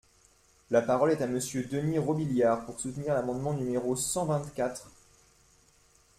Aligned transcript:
La 0.71 0.81
parole 0.81 1.11
est 1.11 1.21
à 1.21 1.27
Monsieur 1.27 1.63
Denys 1.63 1.99
Robiliard, 1.99 2.65
pour 2.65 2.79
soutenir 2.79 3.13
l’amendement 3.13 3.53
numéro 3.53 3.95
cent 3.95 4.25
vingt-quatre. 4.25 4.87